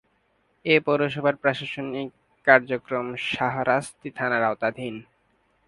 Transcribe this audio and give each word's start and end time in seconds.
এ 0.65 0.75
পৌরসভার 0.85 1.35
প্রশাসনিক 1.35 2.09
কার্যক্রম 2.47 3.05
শাহরাস্তি 3.29 4.09
থানার 4.17 4.43
আওতাধীন। 4.43 4.95